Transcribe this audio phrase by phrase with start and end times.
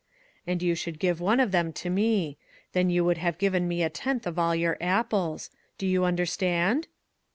[0.47, 2.39] "And you should give one of them to me;
[2.73, 5.51] then you would have given me a tenth of all your apples.
[5.77, 6.87] Do you understand